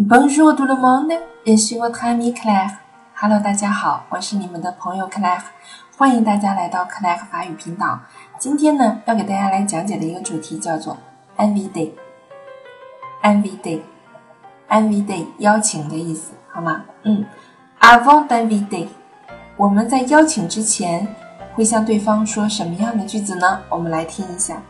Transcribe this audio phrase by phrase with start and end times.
[0.00, 1.10] Bonjour tout le monde,
[1.44, 2.70] je suis votre ami Claire.
[3.20, 5.40] Hello，大家好，我是你们的朋友 Claire，
[5.96, 7.98] 欢迎大家来到 Claire 法语频道。
[8.38, 10.96] 今天呢，要给大家来讲解的一个主题叫做
[11.36, 11.90] Envy Day。
[13.24, 16.84] Envy Day，Envy Day 邀请的意思，好吗？
[17.02, 17.26] 嗯
[17.80, 18.86] ，Avant Envy Day，
[19.56, 21.12] 我们在邀请之前
[21.56, 23.62] 会向对方说什么样的句子呢？
[23.68, 24.62] 我们来听一下。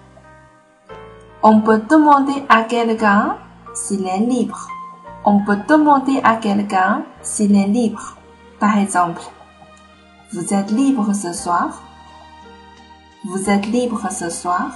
[1.43, 3.35] On peut demander à quelqu'un
[3.75, 4.57] s'il est libre。
[5.25, 8.17] On peut demander à quelqu'un s'il est libre.
[8.58, 9.22] Par exemple,
[10.32, 11.82] vous êtes libre ce soir?
[13.25, 14.71] Vous êtes libre ce soir?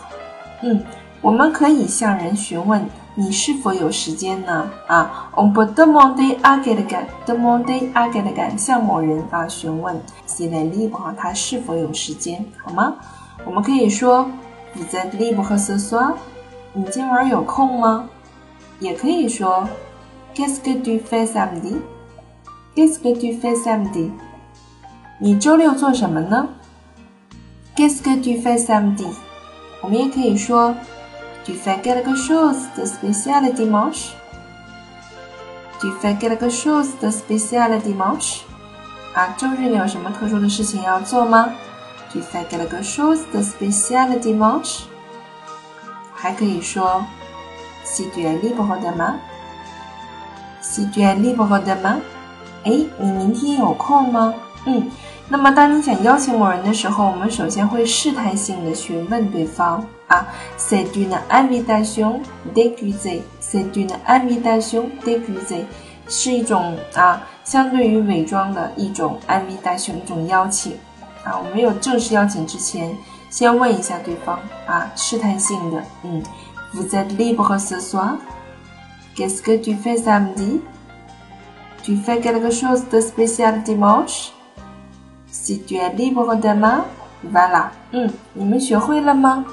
[0.62, 0.84] 嗯，
[1.20, 4.68] 我们可以向人询问你是否有时间呢？
[4.88, 12.96] 啊，on peut demander à quelqu'un, demander à quelqu'un 向某人啊询问 s'il est libre 他是否有时间，好吗？
[13.44, 14.28] 我们可以说
[14.74, 16.14] Vous êtes libre ce soir?
[16.74, 18.08] 你今晚有空吗？
[18.80, 19.66] 也可以说。
[20.33, 21.81] Qu'est-ce que tu fais samedi?
[22.75, 24.11] Qu'est-ce que tu fais samedi?
[25.19, 26.47] 你周六做什么呢？
[27.75, 29.07] Qu'est-ce que tu fais samedi?
[29.81, 30.75] 我们也可以说，
[31.45, 34.11] Tu fais quelque chose de spécial dimanche?
[35.79, 38.41] Tu fais quelque chose de spécial dimanche?
[39.13, 41.49] 啊，周日你有什么特殊的事情要做吗？
[42.13, 44.83] Tu fais quelque chose de spécial dimanche?
[46.13, 47.03] 还可以说，
[47.85, 49.15] Si tu es libre demain?
[50.62, 51.98] Si tu es libre demain？
[52.64, 54.32] 哎，你明天有空吗？
[54.64, 54.88] 嗯，
[55.28, 60.24] 那么当你想邀请某人的时候，我们首先会试探性的询问对方啊。
[60.56, 62.20] C'est une invitation
[62.54, 63.22] déguisée.
[63.40, 65.64] C'est une invitation déguisée，
[66.06, 70.74] 是一种啊，相对于伪装的一种 invitation，一种邀请
[71.24, 71.36] 啊。
[71.36, 72.96] 我们没有正式邀请之前，
[73.28, 76.22] 先问一下对方啊，试探性的，嗯
[76.72, 77.80] ，Vous êtes libre ce
[79.15, 80.61] soir？Qu'est-ce que tu fais samedi?
[81.83, 84.33] Tu fais quelque chose de spécial dimanche?
[85.29, 86.85] Si tu es libre demain,
[87.23, 87.71] voilà.
[87.91, 89.45] 嗯，你们学会了吗？